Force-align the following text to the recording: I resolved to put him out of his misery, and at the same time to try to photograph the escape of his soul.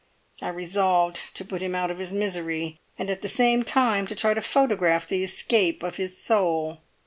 I 0.41 0.47
resolved 0.47 1.19
to 1.35 1.45
put 1.45 1.61
him 1.61 1.75
out 1.75 1.91
of 1.91 1.99
his 1.99 2.11
misery, 2.11 2.79
and 2.97 3.07
at 3.11 3.21
the 3.21 3.27
same 3.27 3.61
time 3.61 4.07
to 4.07 4.15
try 4.15 4.33
to 4.33 4.41
photograph 4.41 5.07
the 5.07 5.23
escape 5.23 5.83
of 5.83 5.97
his 5.97 6.17
soul. 6.17 6.79